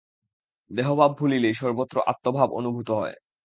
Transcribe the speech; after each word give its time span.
দেহভাব 0.71 1.11
ভুলিলেই 1.17 1.55
সর্বত্র 1.55 1.95
আত্মভাব 2.11 2.49
অনুভূত 2.59 2.89
হয়। 2.91 3.15